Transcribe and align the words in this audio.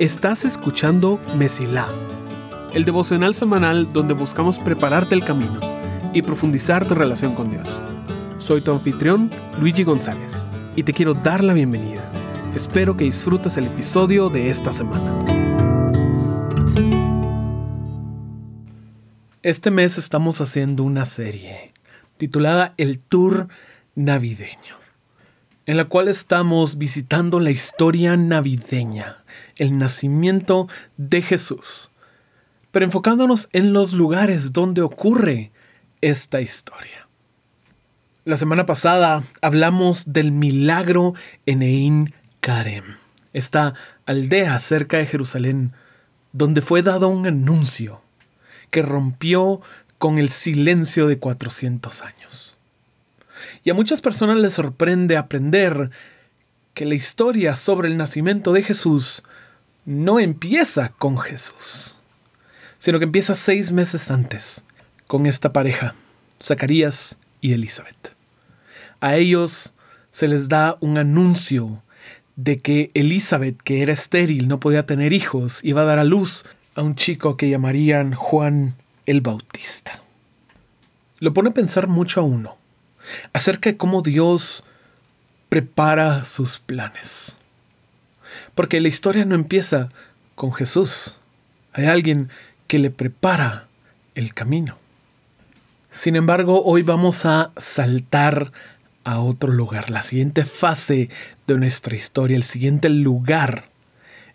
Estás 0.00 0.46
escuchando 0.46 1.20
Mesilá, 1.36 1.86
el 2.72 2.86
devocional 2.86 3.34
semanal 3.34 3.92
donde 3.92 4.14
buscamos 4.14 4.58
prepararte 4.58 5.14
el 5.14 5.22
camino 5.22 5.60
y 6.14 6.22
profundizar 6.22 6.88
tu 6.88 6.94
relación 6.94 7.34
con 7.34 7.50
Dios. 7.50 7.86
Soy 8.38 8.62
tu 8.62 8.72
anfitrión, 8.72 9.30
Luigi 9.60 9.84
González, 9.84 10.50
y 10.74 10.84
te 10.84 10.94
quiero 10.94 11.12
dar 11.12 11.44
la 11.44 11.52
bienvenida. 11.52 12.02
Espero 12.54 12.96
que 12.96 13.04
disfrutes 13.04 13.58
el 13.58 13.66
episodio 13.66 14.30
de 14.30 14.48
esta 14.48 14.72
semana. 14.72 15.22
Este 19.42 19.70
mes 19.70 19.98
estamos 19.98 20.40
haciendo 20.40 20.82
una 20.82 21.04
serie 21.04 21.74
titulada 22.16 22.72
El 22.78 23.00
Tour 23.00 23.48
Navideño, 23.94 24.79
en 25.70 25.76
la 25.76 25.84
cual 25.84 26.08
estamos 26.08 26.78
visitando 26.78 27.38
la 27.38 27.52
historia 27.52 28.16
navideña, 28.16 29.18
el 29.54 29.78
nacimiento 29.78 30.66
de 30.96 31.22
Jesús, 31.22 31.92
pero 32.72 32.84
enfocándonos 32.84 33.48
en 33.52 33.72
los 33.72 33.92
lugares 33.92 34.52
donde 34.52 34.82
ocurre 34.82 35.52
esta 36.00 36.40
historia. 36.40 37.06
La 38.24 38.36
semana 38.36 38.66
pasada 38.66 39.22
hablamos 39.42 40.12
del 40.12 40.32
milagro 40.32 41.14
en 41.46 41.62
Ein 41.62 42.14
Karem, 42.40 42.96
esta 43.32 43.74
aldea 44.06 44.58
cerca 44.58 44.96
de 44.96 45.06
Jerusalén, 45.06 45.72
donde 46.32 46.62
fue 46.62 46.82
dado 46.82 47.06
un 47.06 47.28
anuncio 47.28 48.02
que 48.70 48.82
rompió 48.82 49.60
con 49.98 50.18
el 50.18 50.30
silencio 50.30 51.06
de 51.06 51.20
400 51.20 52.02
años. 52.02 52.58
Y 53.64 53.70
a 53.70 53.74
muchas 53.74 54.00
personas 54.00 54.38
les 54.38 54.54
sorprende 54.54 55.16
aprender 55.16 55.90
que 56.74 56.86
la 56.86 56.94
historia 56.94 57.56
sobre 57.56 57.88
el 57.88 57.96
nacimiento 57.96 58.52
de 58.52 58.62
Jesús 58.62 59.22
no 59.84 60.20
empieza 60.20 60.90
con 60.98 61.18
Jesús, 61.18 61.98
sino 62.78 62.98
que 62.98 63.04
empieza 63.04 63.34
seis 63.34 63.72
meses 63.72 64.10
antes, 64.10 64.64
con 65.06 65.26
esta 65.26 65.52
pareja, 65.52 65.94
Zacarías 66.42 67.18
y 67.40 67.52
Elizabeth. 67.52 68.14
A 69.00 69.16
ellos 69.16 69.74
se 70.10 70.28
les 70.28 70.48
da 70.48 70.76
un 70.80 70.98
anuncio 70.98 71.82
de 72.36 72.60
que 72.60 72.90
Elizabeth, 72.94 73.60
que 73.62 73.82
era 73.82 73.92
estéril, 73.92 74.48
no 74.48 74.60
podía 74.60 74.86
tener 74.86 75.12
hijos, 75.12 75.62
iba 75.64 75.82
a 75.82 75.86
dar 75.86 75.98
a 75.98 76.04
luz 76.04 76.44
a 76.74 76.82
un 76.82 76.94
chico 76.94 77.36
que 77.36 77.50
llamarían 77.50 78.14
Juan 78.14 78.74
el 79.06 79.20
Bautista. 79.20 80.02
Lo 81.18 81.34
pone 81.34 81.50
a 81.50 81.54
pensar 81.54 81.86
mucho 81.86 82.20
a 82.20 82.24
uno 82.24 82.59
acerca 83.32 83.70
de 83.70 83.76
cómo 83.76 84.02
Dios 84.02 84.64
prepara 85.48 86.24
sus 86.24 86.58
planes. 86.58 87.36
Porque 88.54 88.80
la 88.80 88.88
historia 88.88 89.24
no 89.24 89.34
empieza 89.34 89.90
con 90.34 90.52
Jesús. 90.52 91.18
Hay 91.72 91.86
alguien 91.86 92.30
que 92.66 92.78
le 92.78 92.90
prepara 92.90 93.66
el 94.14 94.32
camino. 94.34 94.78
Sin 95.90 96.14
embargo, 96.14 96.62
hoy 96.64 96.82
vamos 96.82 97.26
a 97.26 97.50
saltar 97.56 98.52
a 99.02 99.20
otro 99.20 99.50
lugar, 99.50 99.90
la 99.90 100.02
siguiente 100.02 100.44
fase 100.44 101.08
de 101.46 101.56
nuestra 101.56 101.96
historia, 101.96 102.36
el 102.36 102.44
siguiente 102.44 102.88
lugar 102.88 103.70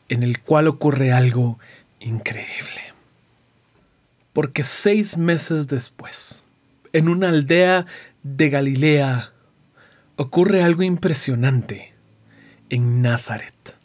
en 0.09 0.23
el 0.23 0.39
cual 0.41 0.67
ocurre 0.67 1.11
algo 1.13 1.59
increíble. 1.99 2.81
Porque 4.33 4.63
seis 4.63 5.17
meses 5.17 5.67
después, 5.67 6.43
en 6.93 7.07
una 7.07 7.29
aldea 7.29 7.85
de 8.25 8.49
Galilea, 8.49 9.31
ocurre 10.15 10.63
algo 10.63 10.81
impresionante 10.81 11.93
en 12.69 13.03
Nazaret. 13.03 13.77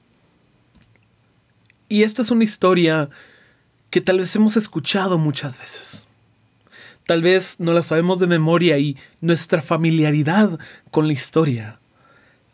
Y 1.90 2.04
esta 2.04 2.22
es 2.22 2.30
una 2.30 2.44
historia 2.44 3.10
que 3.90 4.00
tal 4.00 4.16
vez 4.16 4.34
hemos 4.34 4.56
escuchado 4.56 5.18
muchas 5.18 5.58
veces. 5.58 6.06
Tal 7.06 7.20
vez 7.20 7.60
no 7.60 7.74
la 7.74 7.82
sabemos 7.82 8.18
de 8.18 8.28
memoria 8.28 8.78
y 8.78 8.96
nuestra 9.20 9.60
familiaridad 9.60 10.58
con 10.90 11.06
la 11.06 11.12
historia 11.12 11.78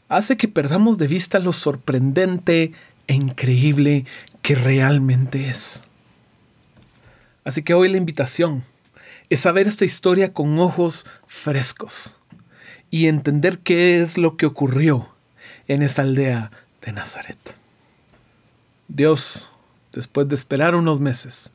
hace 0.09 0.37
que 0.37 0.49
perdamos 0.49 0.99
de 0.99 1.07
vista 1.07 1.39
lo 1.39 1.53
sorprendente 1.53 2.73
e 3.07 3.15
increíble 3.15 4.07
que 4.43 4.57
realmente 4.57 5.51
es. 5.51 5.85
Así 7.45 7.63
que 7.63 7.75
hoy 7.75 7.89
la 7.89 7.97
invitación 7.97 8.65
es 9.31 9.41
saber 9.41 9.67
esta 9.67 9.85
historia 9.85 10.33
con 10.33 10.59
ojos 10.59 11.07
frescos 11.27 12.19
y 12.91 13.07
entender 13.07 13.59
qué 13.59 14.01
es 14.01 14.19
lo 14.19 14.37
que 14.37 14.47
ocurrió 14.47 15.15
en 15.69 15.83
esa 15.83 16.03
aldea 16.03 16.51
de 16.83 16.93
Nazaret. 16.93 17.57
Dios, 18.89 19.51
después 19.93 20.29
de 20.29 20.37
esperar 20.37 20.75
unos 20.75 21.01
meses, 21.01 21.53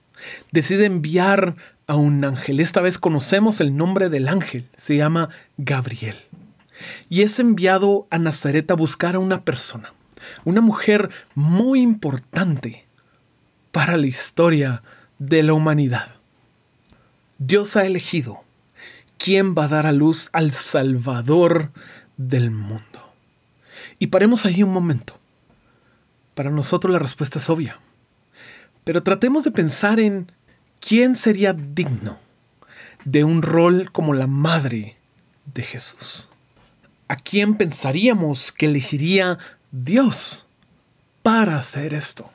decide 0.51 0.85
enviar 0.85 1.55
a 1.87 1.95
un 1.95 2.23
ángel. 2.25 2.59
Esta 2.59 2.81
vez 2.81 2.97
conocemos 2.97 3.61
el 3.61 3.75
nombre 3.75 4.09
del 4.09 4.27
ángel, 4.27 4.67
se 4.77 4.97
llama 4.97 5.29
Gabriel. 5.57 6.17
Y 7.09 7.21
es 7.21 7.39
enviado 7.39 8.07
a 8.09 8.17
Nazaret 8.17 8.69
a 8.71 8.75
buscar 8.75 9.15
a 9.15 9.19
una 9.19 9.41
persona 9.41 9.93
una 10.43 10.61
mujer 10.61 11.09
muy 11.35 11.81
importante 11.81 12.85
para 13.71 13.97
la 13.97 14.07
historia 14.07 14.83
de 15.19 15.43
la 15.43 15.53
humanidad. 15.53 16.15
Dios 17.43 17.75
ha 17.75 17.87
elegido 17.87 18.43
quién 19.17 19.55
va 19.55 19.63
a 19.63 19.67
dar 19.67 19.87
a 19.87 19.91
luz 19.91 20.29
al 20.31 20.51
Salvador 20.51 21.71
del 22.15 22.51
mundo. 22.51 23.15
Y 23.97 24.07
paremos 24.07 24.45
ahí 24.45 24.61
un 24.61 24.71
momento. 24.71 25.17
Para 26.35 26.51
nosotros 26.51 26.93
la 26.93 26.99
respuesta 26.99 27.39
es 27.39 27.49
obvia. 27.49 27.79
Pero 28.83 29.01
tratemos 29.01 29.43
de 29.43 29.49
pensar 29.49 29.99
en 29.99 30.31
quién 30.79 31.15
sería 31.15 31.53
digno 31.53 32.19
de 33.05 33.23
un 33.23 33.41
rol 33.41 33.91
como 33.91 34.13
la 34.13 34.27
madre 34.27 34.97
de 35.51 35.63
Jesús. 35.63 36.29
¿A 37.07 37.15
quién 37.15 37.55
pensaríamos 37.55 38.51
que 38.51 38.67
elegiría 38.67 39.39
Dios 39.71 40.45
para 41.23 41.57
hacer 41.57 41.95
esto? 41.95 42.31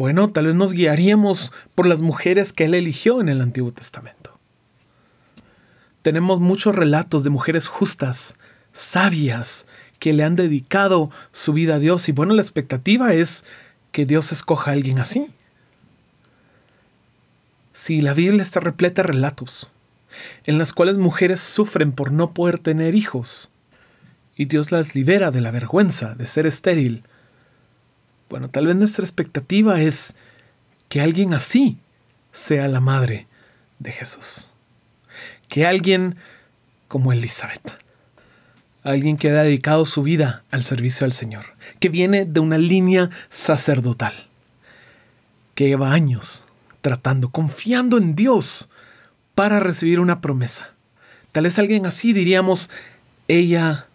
Bueno, 0.00 0.30
tal 0.30 0.46
vez 0.46 0.54
nos 0.54 0.72
guiaríamos 0.72 1.52
por 1.74 1.84
las 1.84 2.00
mujeres 2.00 2.54
que 2.54 2.64
Él 2.64 2.72
eligió 2.72 3.20
en 3.20 3.28
el 3.28 3.42
Antiguo 3.42 3.70
Testamento. 3.70 4.32
Tenemos 6.00 6.40
muchos 6.40 6.74
relatos 6.74 7.22
de 7.22 7.28
mujeres 7.28 7.68
justas, 7.68 8.38
sabias, 8.72 9.66
que 9.98 10.14
le 10.14 10.24
han 10.24 10.36
dedicado 10.36 11.10
su 11.32 11.52
vida 11.52 11.74
a 11.74 11.78
Dios 11.78 12.08
y 12.08 12.12
bueno, 12.12 12.32
la 12.32 12.40
expectativa 12.40 13.12
es 13.12 13.44
que 13.92 14.06
Dios 14.06 14.32
escoja 14.32 14.70
a 14.70 14.72
alguien 14.72 15.00
así. 15.00 15.34
Si 17.74 18.00
la 18.00 18.14
Biblia 18.14 18.40
está 18.40 18.60
repleta 18.60 19.02
de 19.02 19.08
relatos 19.08 19.68
en 20.46 20.56
las 20.56 20.72
cuales 20.72 20.96
mujeres 20.96 21.40
sufren 21.40 21.92
por 21.92 22.10
no 22.10 22.32
poder 22.32 22.58
tener 22.58 22.94
hijos, 22.94 23.50
y 24.34 24.46
Dios 24.46 24.72
las 24.72 24.94
libera 24.94 25.30
de 25.30 25.42
la 25.42 25.50
vergüenza 25.50 26.14
de 26.14 26.24
ser 26.24 26.46
estéril. 26.46 27.04
Bueno, 28.30 28.48
tal 28.48 28.66
vez 28.66 28.76
nuestra 28.76 29.04
expectativa 29.04 29.80
es 29.80 30.14
que 30.88 31.00
alguien 31.00 31.34
así 31.34 31.78
sea 32.30 32.68
la 32.68 32.78
madre 32.78 33.26
de 33.80 33.90
Jesús. 33.90 34.50
Que 35.48 35.66
alguien 35.66 36.14
como 36.86 37.12
Elizabeth. 37.12 37.76
Alguien 38.84 39.16
que 39.16 39.30
ha 39.30 39.42
dedicado 39.42 39.84
su 39.84 40.04
vida 40.04 40.44
al 40.52 40.62
servicio 40.62 41.04
al 41.04 41.12
Señor. 41.12 41.44
Que 41.80 41.88
viene 41.88 42.24
de 42.24 42.38
una 42.38 42.56
línea 42.56 43.10
sacerdotal. 43.28 44.28
Que 45.56 45.66
lleva 45.66 45.92
años 45.92 46.44
tratando, 46.82 47.30
confiando 47.30 47.98
en 47.98 48.14
Dios 48.14 48.68
para 49.34 49.58
recibir 49.58 49.98
una 49.98 50.20
promesa. 50.20 50.70
Tal 51.32 51.44
vez 51.44 51.58
alguien 51.58 51.84
así 51.84 52.12
diríamos, 52.12 52.70
ella 53.26 53.86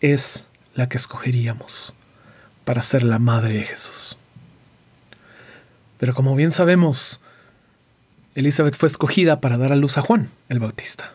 es 0.00 0.46
la 0.74 0.90
que 0.90 0.98
escogeríamos 0.98 1.94
para 2.64 2.82
ser 2.82 3.02
la 3.02 3.18
madre 3.18 3.54
de 3.54 3.64
Jesús. 3.64 4.16
Pero 5.98 6.14
como 6.14 6.34
bien 6.34 6.52
sabemos, 6.52 7.20
Elizabeth 8.34 8.76
fue 8.76 8.88
escogida 8.88 9.40
para 9.40 9.58
dar 9.58 9.72
a 9.72 9.76
luz 9.76 9.98
a 9.98 10.02
Juan 10.02 10.30
el 10.48 10.58
Bautista, 10.58 11.12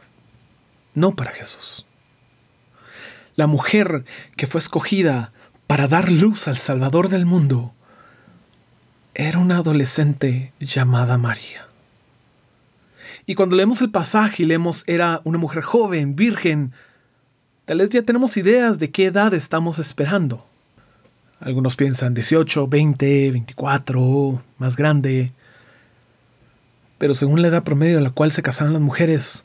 no 0.94 1.16
para 1.16 1.32
Jesús. 1.32 1.86
La 3.36 3.48
mujer 3.48 4.06
que 4.36 4.48
fue 4.48 4.60
escogida 4.60 5.32
para 5.68 5.88
dar 5.88 6.12
luz 6.12 6.48
al 6.48 6.58
Salvador 6.58 7.10
del 7.10 7.26
mundo 7.26 7.74
era 9.14 9.40
una 9.40 9.58
adolescente 9.58 10.54
llamada 10.60 11.18
María. 11.18 11.68
Y 13.26 13.36
cuando 13.36 13.56
leemos 13.56 13.82
el 13.82 13.92
pasaje 13.92 14.44
y 14.44 14.46
leemos 14.46 14.84
era 14.88 15.22
una 15.26 15.38
mujer 15.38 15.64
joven, 15.64 16.16
virgen, 16.16 16.74
Tal 17.68 17.80
vez 17.80 17.90
ya 17.90 18.02
tenemos 18.02 18.38
ideas 18.38 18.80
de 18.80 18.92
qué 18.92 19.08
edad 19.08 19.34
estamos 19.34 19.78
esperando. 19.78 20.48
Algunos 21.40 21.76
piensan 21.76 22.14
18, 22.14 22.68
20, 22.68 23.32
24, 23.32 24.42
más 24.58 24.76
grande. 24.76 25.32
Pero 26.98 27.14
según 27.14 27.42
la 27.42 27.50
edad 27.50 27.64
promedio 27.64 28.00
a 28.00 28.02
la 28.02 28.10
cual 28.10 28.32
se 28.32 28.42
casaron 28.42 28.74
las 28.74 28.82
mujeres, 28.82 29.44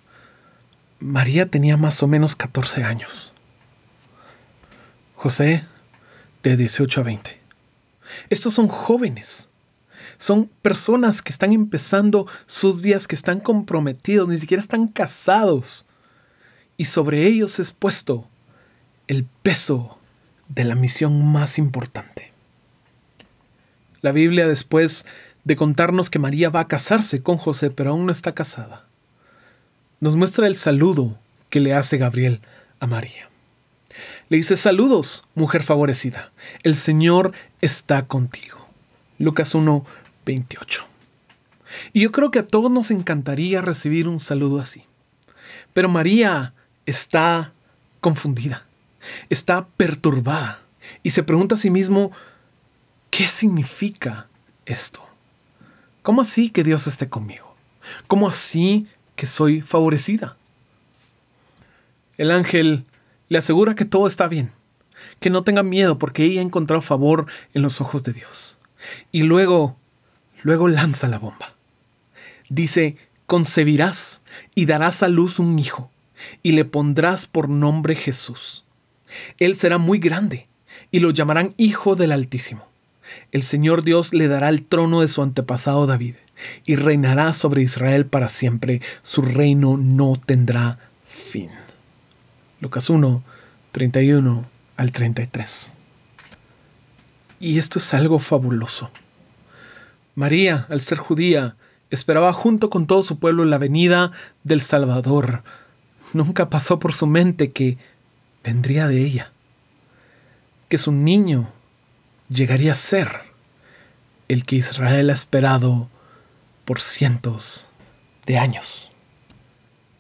María 1.01 1.51
tenía 1.51 1.77
más 1.77 2.03
o 2.03 2.07
menos 2.07 2.35
14 2.35 2.85
años. 2.85 3.33
José, 5.17 5.65
de 6.43 6.57
18 6.57 7.01
a 7.01 7.05
20. 7.05 7.41
Estos 8.31 8.55
son 8.55 8.69
jóvenes. 8.69 9.51
Son 10.17 10.51
personas 10.63 11.21
que 11.21 11.31
están 11.31 11.53
empezando 11.53 12.27
sus 12.47 12.81
vidas, 12.81 13.07
que 13.07 13.15
están 13.15 13.41
comprometidos, 13.41 14.29
ni 14.29 14.39
siquiera 14.39 14.63
están 14.63 14.89
casados. 14.89 15.85
Y 16.77 16.87
sobre 16.87 17.27
ellos 17.27 17.59
es 17.59 17.71
puesto 17.71 18.29
el 19.09 19.25
peso 19.43 19.99
de 20.49 20.65
la 20.65 20.75
misión 20.75 21.25
más 21.33 21.59
importante. 21.59 22.33
La 24.01 24.13
Biblia 24.13 24.49
después 24.49 25.07
de 25.45 25.57
contarnos 25.57 26.11
que 26.11 26.19
María 26.19 26.51
va 26.51 26.61
a 26.61 26.69
casarse 26.69 27.23
con 27.23 27.37
José, 27.37 27.71
pero 27.71 27.91
aún 27.91 28.07
no 28.07 28.13
está 28.13 28.35
casada, 28.35 28.87
nos 30.01 30.17
muestra 30.17 30.47
el 30.47 30.57
saludo 30.57 31.19
que 31.49 31.61
le 31.61 31.75
hace 31.75 31.99
Gabriel 31.99 32.41
a 32.81 32.87
María. 32.87 33.29
Le 34.29 34.37
dice, 34.37 34.57
saludos, 34.57 35.25
mujer 35.35 35.63
favorecida, 35.63 36.33
el 36.63 36.75
Señor 36.75 37.33
está 37.61 38.07
contigo. 38.07 38.67
Lucas 39.19 39.55
1, 39.55 39.85
28. 40.27 40.85
Y 41.93 42.01
yo 42.01 42.13
creo 42.13 42.31
que 42.31 42.41
a 42.41 42.47
todos 42.47 42.71
nos 42.71 42.91
encantaría 42.91 43.61
recibir 43.61 44.09
un 44.09 44.19
saludo 44.19 44.61
así. 44.61 44.85
Pero 45.73 45.89
María 45.89 46.55
está 46.87 47.53
confundida, 48.01 48.67
está 49.31 49.67
perturbada 49.77 50.61
y 51.03 51.11
se 51.11 51.23
pregunta 51.23 51.55
a 51.55 51.59
sí 51.59 51.71
mismo, 51.71 52.13
¿qué 53.11 53.29
significa 53.29 54.29
esto? 54.67 55.03
¿Cómo 56.03 56.23
así 56.23 56.51
que 56.51 56.65
Dios 56.65 56.87
esté 56.87 57.09
conmigo? 57.09 57.55
¿Cómo 58.07 58.29
así 58.29 58.87
que 59.17 59.27
soy 59.27 59.61
favorecida? 59.61 60.37
El 62.19 62.31
ángel 62.31 62.85
le 63.29 63.39
asegura 63.39 63.75
que 63.75 63.85
todo 63.85 64.07
está 64.07 64.29
bien, 64.29 64.53
que 65.21 65.31
no 65.31 65.43
tenga 65.43 65.63
miedo 65.63 65.99
porque 65.99 66.25
ella 66.25 66.41
ha 66.41 66.45
encontrado 66.45 66.83
favor 66.83 67.27
en 67.55 67.63
los 67.63 67.81
ojos 67.81 68.03
de 68.03 68.13
Dios. 68.13 68.59
Y 69.11 69.23
luego, 69.23 69.77
luego 70.43 70.69
lanza 70.69 71.09
la 71.09 71.19
bomba. 71.19 71.55
Dice, 72.49 72.97
concebirás 73.27 74.23
y 74.55 74.67
darás 74.67 75.03
a 75.03 75.09
luz 75.09 75.39
un 75.39 75.59
hijo, 75.59 75.91
y 76.43 76.53
le 76.53 76.65
pondrás 76.65 77.27
por 77.27 77.49
nombre 77.49 77.95
Jesús. 77.95 78.62
Él 79.39 79.55
será 79.55 79.79
muy 79.79 79.99
grande, 79.99 80.49
y 80.91 81.01
lo 81.01 81.11
llamarán 81.11 81.55
Hijo 81.57 81.97
del 81.97 82.13
Altísimo. 82.13 82.67
El 83.31 83.43
Señor 83.43 83.83
Dios 83.83 84.15
le 84.15 84.29
dará 84.29 84.49
el 84.49 84.65
trono 84.65 85.01
de 85.01 85.09
su 85.09 85.23
antepasado 85.23 85.87
David, 85.87 86.17
y 86.65 86.77
reinará 86.77 87.35
sobre 87.35 87.63
Israel 87.63 88.07
para 88.07 88.29
siempre. 88.29 88.81
Su 89.03 89.23
reino 89.23 89.77
no 89.77 90.21
tendrá 90.25 90.79
fin. 91.07 91.51
Lucas 92.61 92.91
1, 92.91 93.23
31 93.73 94.45
al 94.77 94.93
33. 94.93 95.73
Y 97.41 97.59
esto 97.59 97.79
es 97.79 97.95
algo 97.95 98.19
fabuloso. 98.19 98.91
María, 100.15 100.67
al 100.69 100.81
ser 100.81 100.99
judía, 100.99 101.57
esperaba 101.91 102.33
junto 102.33 102.71
con 102.71 102.87
todo 102.87 103.03
su 103.03 103.19
pueblo 103.19 103.45
la 103.45 103.59
venida 103.59 104.13
del 104.45 104.61
Salvador. 104.61 105.43
Nunca 106.13 106.51
pasó 106.51 106.79
por 106.79 106.93
su 106.93 107.07
mente 107.07 107.51
que 107.51 107.79
vendría 108.45 108.87
de 108.89 109.03
ella, 109.03 109.33
que 110.69 110.79
su 110.79 110.93
niño 110.93 111.53
llegaría 112.29 112.73
a 112.73 112.77
ser 112.77 113.21
el 114.29 114.45
que 114.45 114.57
Israel 114.57 115.11
ha 115.11 115.15
esperado 115.15 115.89
por 116.65 116.81
cientos 116.81 117.69
de 118.27 118.39
años. 118.39 118.91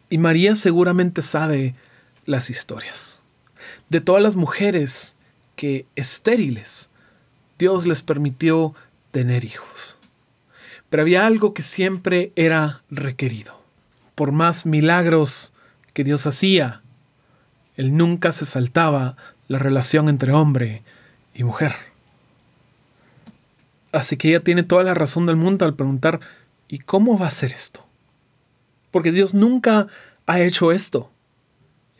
Y 0.09 0.19
María 0.19 0.57
seguramente 0.57 1.23
sabe 1.23 1.75
las 2.25 2.51
historias. 2.51 3.21
De 3.89 4.01
todas 4.01 4.23
las 4.23 4.37
mujeres 4.37 5.17
que 5.57 5.87
estériles, 5.97 6.91
Dios 7.59 7.87
les 7.87 8.03
permitió 8.03 8.75
tener 9.11 9.45
hijos. 9.45 9.99
Pero 10.91 11.03
había 11.03 11.27
algo 11.27 11.55
que 11.55 11.63
siempre 11.63 12.33
era 12.37 12.83
requerido. 12.91 13.61
Por 14.15 14.33
más 14.33 14.67
milagros 14.67 15.53
que 15.95 16.05
Dios 16.05 16.27
hacía, 16.27 16.82
Él 17.77 17.97
nunca 17.97 18.33
se 18.33 18.47
saltaba 18.47 19.17
la 19.49 19.59
relación 19.59 20.09
entre 20.09 20.33
hombre 20.33 20.83
y 21.35 21.45
mujer. 21.45 21.73
Así 23.93 24.17
que 24.17 24.29
ella 24.29 24.41
tiene 24.41 24.63
toda 24.63 24.83
la 24.83 24.95
razón 24.95 25.27
del 25.27 25.37
mundo 25.37 25.65
al 25.65 25.75
preguntar, 25.75 26.21
¿y 26.69 26.79
cómo 26.79 27.19
va 27.19 27.27
a 27.27 27.31
ser 27.31 27.53
esto? 27.53 27.87
Porque 28.91 29.13
Dios 29.13 29.35
nunca 29.35 29.89
ha 30.27 30.41
hecho 30.41 30.73
esto 30.73 31.13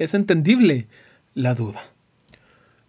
es 0.03 0.15
entendible 0.15 0.87
la 1.35 1.55
duda. 1.55 1.83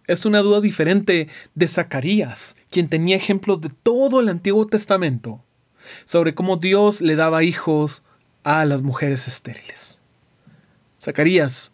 Es 0.06 0.26
una 0.26 0.40
duda 0.40 0.60
diferente 0.60 1.28
de 1.54 1.68
Zacarías, 1.68 2.56
quien 2.70 2.88
tenía 2.88 3.16
ejemplos 3.16 3.60
de 3.60 3.70
todo 3.70 4.20
el 4.20 4.28
Antiguo 4.28 4.66
Testamento 4.66 5.42
sobre 6.04 6.34
cómo 6.34 6.56
Dios 6.56 7.00
le 7.00 7.16
daba 7.16 7.42
hijos 7.42 8.02
a 8.42 8.64
las 8.64 8.82
mujeres 8.82 9.28
estériles. 9.28 10.00
Zacarías 11.00 11.72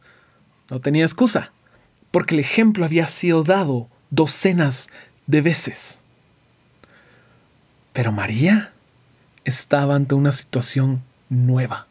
no 0.70 0.80
tenía 0.80 1.04
excusa, 1.04 1.52
porque 2.10 2.34
el 2.34 2.40
ejemplo 2.40 2.84
había 2.84 3.06
sido 3.06 3.42
dado 3.42 3.88
docenas 4.10 4.88
de 5.26 5.40
veces. 5.40 6.00
Pero 7.92 8.12
María 8.12 8.72
estaba 9.44 9.94
ante 9.96 10.14
una 10.14 10.32
situación 10.32 11.02
nueva. 11.28 11.86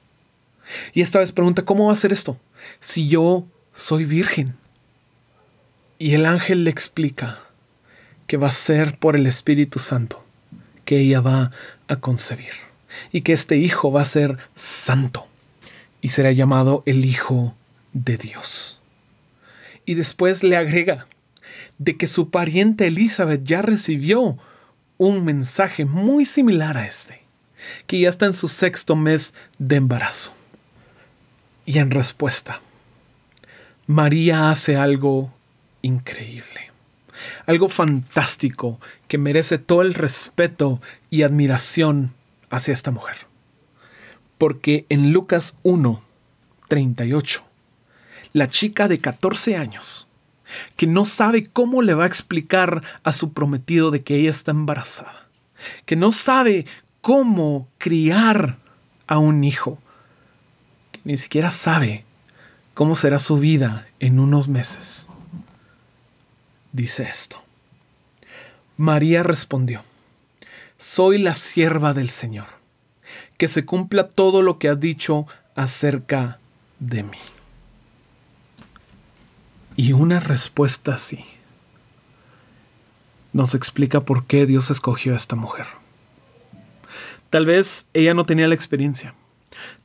Y 0.93 1.01
esta 1.01 1.19
vez 1.19 1.31
pregunta, 1.31 1.65
¿cómo 1.65 1.87
va 1.87 1.93
a 1.93 1.97
ser 1.97 2.13
esto? 2.13 2.37
si 2.79 3.07
yo 3.07 3.47
soy 3.73 4.05
virgen? 4.05 4.55
Y 5.97 6.13
el 6.13 6.25
ángel 6.25 6.63
le 6.63 6.71
explica 6.71 7.39
que 8.27 8.37
va 8.37 8.47
a 8.47 8.51
ser 8.51 8.97
por 8.97 9.15
el 9.15 9.25
Espíritu 9.25 9.79
Santo 9.79 10.23
que 10.85 10.99
ella 10.99 11.21
va 11.21 11.51
a 11.87 11.97
concebir 11.97 12.51
y 13.11 13.21
que 13.21 13.33
este 13.33 13.57
hijo 13.57 13.91
va 13.91 14.01
a 14.01 14.05
ser 14.05 14.37
santo 14.55 15.27
y 16.01 16.09
será 16.09 16.31
llamado 16.31 16.83
el 16.85 17.05
Hijo 17.05 17.55
de 17.93 18.17
Dios. 18.17 18.79
Y 19.85 19.95
después 19.95 20.43
le 20.43 20.57
agrega 20.57 21.07
de 21.77 21.97
que 21.97 22.07
su 22.07 22.29
pariente 22.29 22.87
Elizabeth 22.87 23.43
ya 23.43 23.61
recibió 23.61 24.37
un 24.97 25.23
mensaje 25.23 25.85
muy 25.85 26.25
similar 26.25 26.77
a 26.77 26.85
este, 26.85 27.23
que 27.87 27.99
ya 27.99 28.09
está 28.09 28.25
en 28.25 28.33
su 28.33 28.47
sexto 28.47 28.95
mes 28.95 29.33
de 29.57 29.77
embarazo. 29.77 30.33
Y 31.65 31.79
en 31.79 31.91
respuesta, 31.91 32.61
María 33.87 34.51
hace 34.51 34.75
algo 34.75 35.33
increíble, 35.81 36.71
algo 37.45 37.69
fantástico 37.69 38.79
que 39.07 39.17
merece 39.17 39.57
todo 39.57 39.81
el 39.81 39.93
respeto 39.93 40.81
y 41.09 41.23
admiración 41.23 42.13
hacia 42.49 42.73
esta 42.73 42.91
mujer. 42.91 43.17
Porque 44.37 44.85
en 44.89 45.11
Lucas 45.11 45.57
1, 45.63 46.01
38, 46.67 47.48
la 48.33 48.47
chica 48.47 48.87
de 48.87 48.99
14 48.99 49.55
años, 49.55 50.07
que 50.75 50.87
no 50.87 51.05
sabe 51.05 51.45
cómo 51.45 51.81
le 51.81 51.93
va 51.93 52.03
a 52.03 52.07
explicar 52.07 52.83
a 53.03 53.13
su 53.13 53.33
prometido 53.33 53.91
de 53.91 54.01
que 54.01 54.15
ella 54.15 54.29
está 54.29 54.51
embarazada, 54.51 55.27
que 55.85 55.95
no 55.95 56.11
sabe 56.11 56.65
cómo 57.01 57.67
criar 57.77 58.57
a 59.07 59.17
un 59.17 59.43
hijo, 59.43 59.79
ni 61.03 61.17
siquiera 61.17 61.51
sabe 61.51 62.05
cómo 62.73 62.95
será 62.95 63.19
su 63.19 63.37
vida 63.37 63.87
en 63.99 64.19
unos 64.19 64.47
meses. 64.47 65.07
Dice 66.71 67.03
esto. 67.03 67.41
María 68.77 69.23
respondió, 69.23 69.83
Soy 70.77 71.17
la 71.17 71.35
sierva 71.35 71.93
del 71.93 72.09
Señor, 72.09 72.47
que 73.37 73.47
se 73.47 73.65
cumpla 73.65 74.07
todo 74.07 74.41
lo 74.41 74.59
que 74.59 74.69
has 74.69 74.79
dicho 74.79 75.27
acerca 75.55 76.39
de 76.79 77.03
mí. 77.03 77.17
Y 79.79 79.93
una 79.93 80.19
respuesta 80.19 80.95
así 80.95 81.23
nos 83.31 83.55
explica 83.55 84.03
por 84.03 84.25
qué 84.25 84.45
Dios 84.45 84.71
escogió 84.71 85.13
a 85.13 85.15
esta 85.15 85.37
mujer. 85.37 85.67
Tal 87.29 87.45
vez 87.45 87.87
ella 87.93 88.13
no 88.13 88.25
tenía 88.25 88.49
la 88.49 88.55
experiencia, 88.55 89.13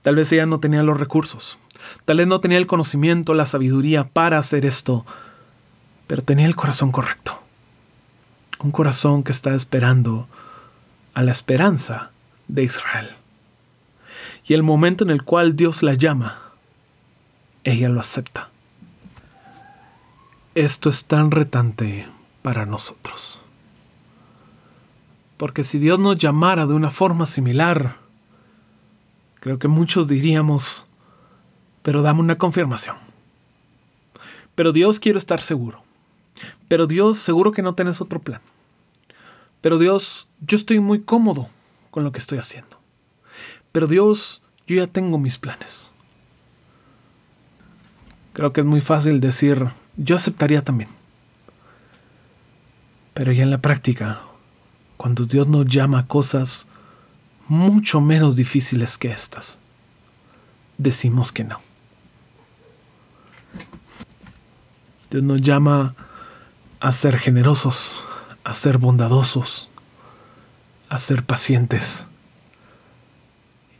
Tal 0.03 0.17
vez 0.17 0.33
ella 0.33 0.47
no 0.47 0.59
tenía 0.59 0.83
los 0.83 0.99
recursos, 0.99 1.59
tal 2.07 2.17
vez 2.17 2.27
no 2.27 2.41
tenía 2.41 2.59
el 2.59 2.67
conocimiento, 2.67 3.35
la 3.35 3.47
sabiduría 3.47 4.03
para 4.03 4.39
hacer 4.39 4.67
esto, 4.67 5.07
pero 6.09 6.23
tenía 6.23 6.47
el 6.47 6.57
corazón 6.57 6.91
correcto. 6.91 7.41
Un 8.59 8.73
corazón 8.73 9.23
que 9.23 9.31
está 9.31 9.55
esperando 9.55 10.27
a 11.15 11.23
la 11.23 11.31
esperanza 11.31 12.11
de 12.49 12.65
Israel. 12.65 13.11
Y 14.45 14.55
el 14.55 14.65
momento 14.65 15.05
en 15.05 15.11
el 15.11 15.23
cual 15.23 15.55
Dios 15.55 15.85
la 15.85 15.95
llama, 15.95 16.51
ella 17.63 17.89
lo 17.89 18.01
acepta. 18.01 18.51
Esto 20.55 20.89
es 20.89 21.07
tan 21.07 21.31
retante 21.31 22.07
para 22.43 22.67
nosotros. 22.67 23.41
Porque 25.37 25.65
si 25.65 25.79
Dios 25.79 25.99
nos 25.99 26.17
llamara 26.17 26.67
de 26.67 26.75
una 26.75 26.91
forma 26.91 27.27
similar, 27.27 28.05
Creo 29.45 29.59
que 29.59 29.69
muchos 29.69 30.09
diríamos, 30.09 30.87
pero 31.83 32.01
dame 32.01 32.21
una 32.21 32.39
confirmación. 32.39 32.97
Pero 34.55 34.73
Dios 34.73 34.99
quiero 34.99 35.19
estar 35.19 35.39
seguro. 35.43 35.83
Pero 36.67 36.87
Dios, 36.87 37.19
seguro 37.19 37.53
que 37.53 37.61
no 37.61 37.75
tenés 37.75 38.01
otro 38.01 38.21
plan. 38.21 38.41
Pero 39.61 39.77
Dios, 39.77 40.31
yo 40.41 40.57
estoy 40.57 40.81
muy 40.81 41.03
cómodo 41.03 41.51
con 41.91 42.05
lo 42.05 42.11
que 42.11 42.21
estoy 42.21 42.39
haciendo. 42.39 42.81
Pero 43.71 43.87
Dios, 43.87 44.41
yo 44.67 44.77
ya 44.77 44.87
tengo 44.87 45.19
mis 45.19 45.37
planes. 45.37 45.91
Creo 48.33 48.55
que 48.55 48.63
es 48.63 48.67
muy 48.67 48.81
fácil 48.81 49.21
decir, 49.21 49.67
yo 49.97 50.17
aceptaría 50.17 50.63
también. 50.63 50.91
Pero 53.15 53.33
ya 53.33 53.45
en 53.45 53.51
la 53.51 53.61
práctica, 53.61 54.21
cuando 54.97 55.25
Dios 55.25 55.47
nos 55.47 55.67
llama 55.67 56.01
a 56.01 56.07
cosas 56.07 56.67
mucho 57.47 58.01
menos 58.01 58.37
difíciles 58.37 58.99
que 58.99 59.11
estas, 59.11 59.59
decimos 60.79 61.31
que 61.31 61.45
no. 61.45 61.61
Dios 65.11 65.23
nos 65.23 65.41
llama 65.41 65.95
a 66.81 66.93
ser 66.93 67.19
generosos, 67.19 68.03
a 68.43 68.53
ser 68.55 68.79
bondadosos, 68.79 69.69
a 70.89 70.99
ser 70.99 71.25
pacientes. 71.25 72.07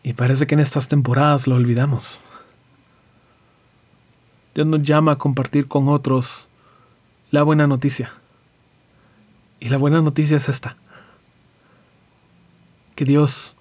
Y 0.03 0.13
parece 0.13 0.47
que 0.47 0.55
en 0.55 0.61
estas 0.61 0.87
temporadas 0.89 1.47
lo 1.47 1.57
olvidamos. 1.57 2.21
Dios 4.55 4.67
nos 4.67 4.83
llama 4.83 5.13
a 5.13 5.19
compartir 5.19 5.67
con 5.67 5.89
otros 5.89 6.49
la 7.31 7.43
buena 7.43 7.67
noticia. 7.67 8.13
Y 9.59 9.69
la 9.69 9.77
buena 9.77 10.01
noticia 10.01 10.37
es 10.37 10.49
esta. 10.49 10.77
Que 12.95 13.05
Dios 13.05 13.57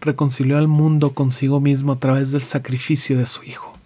reconcilió 0.00 0.58
al 0.58 0.66
mundo 0.66 1.14
consigo 1.14 1.60
mismo 1.60 1.92
a 1.92 1.98
través 1.98 2.32
del 2.32 2.40
sacrificio 2.40 3.18
de 3.18 3.26
su 3.26 3.44
Hijo. 3.44 3.78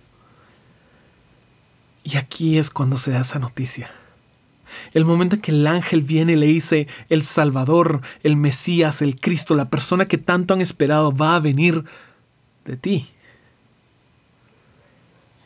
Y 2.02 2.16
aquí 2.16 2.56
es 2.56 2.70
cuando 2.70 2.96
se 2.96 3.10
da 3.10 3.20
esa 3.20 3.38
noticia. 3.38 3.90
El 4.94 5.04
momento 5.04 5.36
en 5.36 5.42
que 5.42 5.50
el 5.50 5.66
ángel 5.66 6.02
viene 6.02 6.32
y 6.32 6.36
le 6.36 6.46
dice, 6.46 6.86
el 7.08 7.22
Salvador, 7.22 8.00
el 8.22 8.36
Mesías, 8.36 9.02
el 9.02 9.20
Cristo, 9.20 9.54
la 9.54 9.68
persona 9.68 10.06
que 10.06 10.18
tanto 10.18 10.54
han 10.54 10.60
esperado 10.60 11.14
va 11.14 11.36
a 11.36 11.40
venir 11.40 11.84
de 12.64 12.76
ti. 12.76 13.08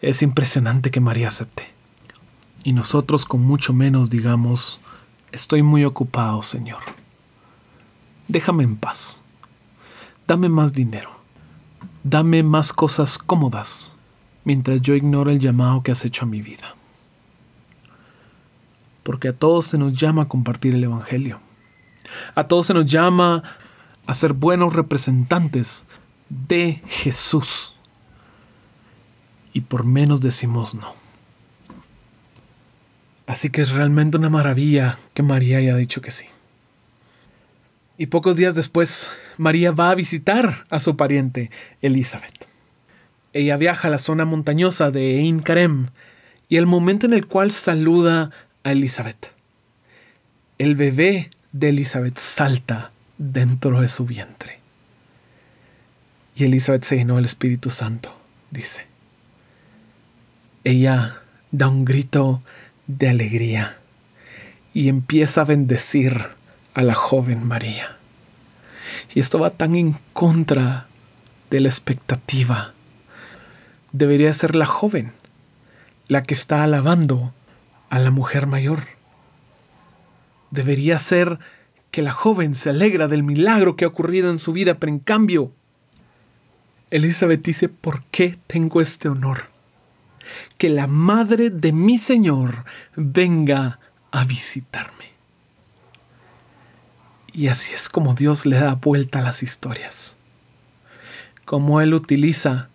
Es 0.02 0.23
impresionante 0.23 0.90
que 0.90 1.00
María 1.00 1.28
acepte. 1.28 1.69
Y 2.64 2.73
nosotros 2.73 3.25
con 3.25 3.42
mucho 3.42 3.73
menos 3.73 4.11
digamos, 4.11 4.80
estoy 5.33 5.62
muy 5.62 5.85
ocupado, 5.85 6.42
Señor. 6.42 6.80
Déjame 8.28 8.64
en 8.64 8.76
paz. 8.76 9.21
Dame 10.26 10.49
más 10.49 10.73
dinero. 10.73 11.11
Dame 12.02 12.42
más 12.42 12.73
cosas 12.73 13.19
cómodas 13.19 13.92
mientras 14.45 14.80
yo 14.80 14.95
ignoro 14.95 15.30
el 15.30 15.38
llamado 15.38 15.83
que 15.83 15.92
has 15.92 16.04
hecho 16.04 16.25
a 16.25 16.28
mi 16.28 16.40
vida. 16.40 16.75
Porque 19.02 19.28
a 19.28 19.33
todos 19.33 19.66
se 19.66 19.78
nos 19.78 19.92
llama 19.92 20.23
a 20.23 20.28
compartir 20.28 20.75
el 20.75 20.85
Evangelio. 20.85 21.40
A 22.35 22.45
todos 22.45 22.66
se 22.66 22.75
nos 22.75 22.87
llama 22.87 23.42
a 24.07 24.14
ser 24.14 24.33
buenos 24.33 24.73
representantes 24.73 25.85
de 26.28 26.83
Jesús 26.87 27.75
y 29.52 29.62
por 29.62 29.85
menos 29.85 30.21
decimos 30.21 30.75
no. 30.75 30.95
Así 33.26 33.50
que 33.50 33.62
es 33.62 33.71
realmente 33.71 34.16
una 34.16 34.28
maravilla 34.28 34.99
que 35.14 35.23
María 35.23 35.59
haya 35.59 35.76
dicho 35.76 36.00
que 36.00 36.11
sí. 36.11 36.26
Y 37.97 38.07
pocos 38.07 38.37
días 38.37 38.54
después, 38.54 39.11
María 39.37 39.73
va 39.73 39.90
a 39.90 39.95
visitar 39.95 40.66
a 40.69 40.80
su 40.80 40.97
pariente 40.97 41.50
Elizabeth. 41.83 42.49
Ella 43.33 43.57
viaja 43.57 43.88
a 43.88 43.90
la 43.90 43.99
zona 43.99 44.25
montañosa 44.25 44.90
de 44.90 45.21
Ein 45.21 45.42
Karem 45.42 45.90
y 46.49 46.57
el 46.57 46.66
momento 46.66 47.07
en 47.07 47.12
el 47.12 47.26
cual 47.26 47.52
saluda 47.52 48.33
a 48.64 48.73
Elizabeth, 48.73 49.33
el 50.59 50.75
bebé 50.75 51.30
de 51.52 51.69
Elizabeth 51.69 52.19
salta 52.19 52.90
dentro 53.19 53.80
de 53.80 53.88
su 53.88 54.07
vientre. 54.07 54.59
Y 56.35 56.45
Elizabeth 56.45 56.83
se 56.85 56.97
llenó 56.97 57.16
del 57.16 57.26
Espíritu 57.26 57.71
Santo, 57.71 58.19
dice 58.50 58.89
ella 60.64 61.23
da 61.52 61.69
un 61.69 61.85
grito 61.85 62.43
de 62.87 63.09
alegría 63.09 63.79
y 64.75 64.88
empieza 64.88 65.43
a 65.43 65.45
bendecir 65.45 66.21
a 66.75 66.83
la 66.83 66.95
joven 66.95 67.47
María. 67.47 67.97
Y 69.14 69.21
esto 69.21 69.38
va 69.38 69.50
tan 69.50 69.75
en 69.75 69.97
contra 70.12 70.87
de 71.50 71.61
la 71.61 71.69
expectativa. 71.69 72.73
Debería 73.93 74.33
ser 74.33 74.55
la 74.55 74.67
joven 74.67 75.12
la 76.09 76.25
que 76.25 76.35
está 76.35 76.64
alabando 76.64 77.33
a 77.88 77.99
la 77.99 78.11
mujer 78.11 78.47
mayor. 78.47 78.83
Debería 80.50 80.99
ser 80.99 81.38
que 81.90 82.02
la 82.02 82.12
joven 82.12 82.55
se 82.55 82.71
alegra 82.71 83.09
del 83.09 83.23
milagro 83.23 83.76
que 83.76 83.85
ha 83.85 83.88
ocurrido 83.88 84.31
en 84.31 84.38
su 84.38 84.52
vida, 84.52 84.75
pero 84.75 84.93
en 84.93 84.99
cambio, 84.99 85.52
Elizabeth 86.90 87.43
dice, 87.43 87.69
¿por 87.69 88.02
qué 88.11 88.37
tengo 88.47 88.81
este 88.81 89.09
honor? 89.09 89.50
Que 90.58 90.68
la 90.68 90.87
madre 90.87 91.50
de 91.50 91.72
mi 91.72 91.99
Señor 91.99 92.64
venga 92.96 93.78
a 94.10 94.25
visitarme. 94.25 95.10
Y 97.32 97.49
así 97.49 97.72
es 97.75 97.88
como 97.88 98.14
Dios 98.14 98.44
le 98.46 98.58
da 98.58 98.75
vuelta 98.75 99.20
a 99.20 99.22
las 99.22 99.42
historias. 99.42 100.16
Como 101.44 101.80
Él 101.80 101.94
utiliza 101.94 102.68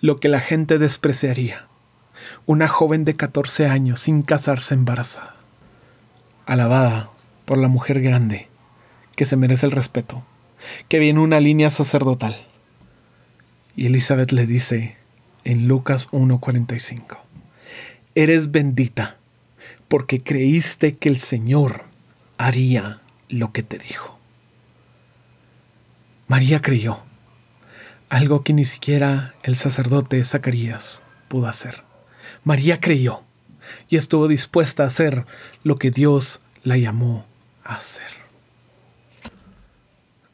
lo 0.00 0.18
que 0.18 0.28
la 0.28 0.40
gente 0.40 0.78
despreciaría. 0.78 1.66
Una 2.46 2.68
joven 2.68 3.04
de 3.04 3.16
14 3.16 3.66
años 3.66 4.00
sin 4.00 4.22
casarse 4.22 4.74
embarazada. 4.74 5.36
Alabada 6.46 7.10
por 7.44 7.58
la 7.58 7.68
mujer 7.68 8.00
grande, 8.00 8.48
que 9.14 9.24
se 9.24 9.36
merece 9.36 9.66
el 9.66 9.72
respeto, 9.72 10.24
que 10.88 10.98
viene 10.98 11.20
una 11.20 11.40
línea 11.40 11.70
sacerdotal. 11.70 12.46
Y 13.76 13.86
Elizabeth 13.86 14.32
le 14.32 14.46
dice, 14.46 14.96
en 15.46 15.68
Lucas 15.68 16.08
1:45. 16.10 17.18
Eres 18.14 18.50
bendita 18.50 19.16
porque 19.88 20.22
creíste 20.22 20.96
que 20.96 21.08
el 21.08 21.18
Señor 21.18 21.84
haría 22.36 23.00
lo 23.28 23.52
que 23.52 23.62
te 23.62 23.78
dijo. 23.78 24.18
María 26.26 26.60
creyó, 26.60 26.98
algo 28.08 28.42
que 28.42 28.52
ni 28.52 28.64
siquiera 28.64 29.34
el 29.44 29.54
sacerdote 29.54 30.22
Zacarías 30.24 31.02
pudo 31.28 31.46
hacer. 31.46 31.84
María 32.42 32.80
creyó 32.80 33.22
y 33.88 33.96
estuvo 33.96 34.26
dispuesta 34.26 34.82
a 34.82 34.88
hacer 34.88 35.24
lo 35.62 35.76
que 35.76 35.92
Dios 35.92 36.40
la 36.64 36.76
llamó 36.76 37.24
a 37.62 37.76
hacer. 37.76 38.10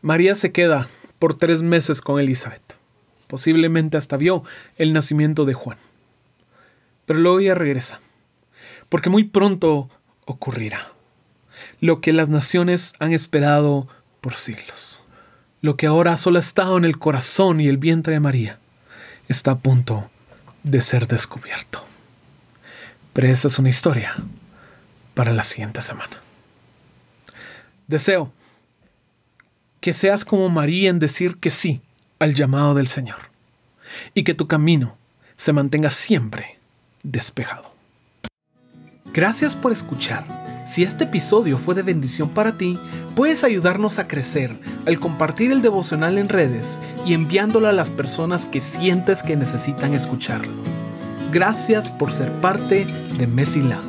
María 0.00 0.34
se 0.34 0.52
queda 0.52 0.88
por 1.18 1.34
tres 1.34 1.62
meses 1.62 2.00
con 2.00 2.18
Elizabeth. 2.18 2.61
Posiblemente 3.32 3.96
hasta 3.96 4.18
vio 4.18 4.44
el 4.76 4.92
nacimiento 4.92 5.46
de 5.46 5.54
Juan. 5.54 5.78
Pero 7.06 7.18
luego 7.18 7.40
ella 7.40 7.54
regresa, 7.54 7.98
porque 8.90 9.08
muy 9.08 9.24
pronto 9.24 9.88
ocurrirá 10.26 10.92
lo 11.80 12.02
que 12.02 12.12
las 12.12 12.28
naciones 12.28 12.92
han 12.98 13.14
esperado 13.14 13.88
por 14.20 14.34
siglos. 14.34 15.02
Lo 15.62 15.78
que 15.78 15.86
ahora 15.86 16.18
solo 16.18 16.36
ha 16.36 16.40
estado 16.40 16.76
en 16.76 16.84
el 16.84 16.98
corazón 16.98 17.58
y 17.58 17.68
el 17.68 17.78
vientre 17.78 18.12
de 18.12 18.20
María 18.20 18.58
está 19.28 19.52
a 19.52 19.58
punto 19.58 20.10
de 20.62 20.82
ser 20.82 21.08
descubierto. 21.08 21.82
Pero 23.14 23.28
esa 23.28 23.48
es 23.48 23.58
una 23.58 23.70
historia 23.70 24.14
para 25.14 25.32
la 25.32 25.44
siguiente 25.44 25.80
semana. 25.80 26.20
Deseo 27.86 28.30
que 29.80 29.94
seas 29.94 30.26
como 30.26 30.50
María 30.50 30.90
en 30.90 30.98
decir 30.98 31.38
que 31.38 31.48
sí 31.48 31.80
al 32.22 32.34
llamado 32.34 32.74
del 32.74 32.86
Señor 32.86 33.16
y 34.14 34.22
que 34.22 34.34
tu 34.34 34.46
camino 34.46 34.96
se 35.36 35.52
mantenga 35.52 35.90
siempre 35.90 36.58
despejado. 37.02 37.72
Gracias 39.12 39.56
por 39.56 39.72
escuchar. 39.72 40.24
Si 40.64 40.84
este 40.84 41.04
episodio 41.04 41.58
fue 41.58 41.74
de 41.74 41.82
bendición 41.82 42.30
para 42.30 42.56
ti, 42.56 42.78
puedes 43.16 43.42
ayudarnos 43.42 43.98
a 43.98 44.06
crecer 44.06 44.56
al 44.86 45.00
compartir 45.00 45.50
el 45.50 45.60
devocional 45.60 46.16
en 46.16 46.28
redes 46.28 46.78
y 47.04 47.14
enviándolo 47.14 47.66
a 47.66 47.72
las 47.72 47.90
personas 47.90 48.46
que 48.46 48.60
sientes 48.60 49.24
que 49.24 49.36
necesitan 49.36 49.92
escucharlo. 49.92 50.52
Gracias 51.32 51.90
por 51.90 52.12
ser 52.12 52.30
parte 52.34 52.86
de 53.18 53.26
Mesila. 53.26 53.80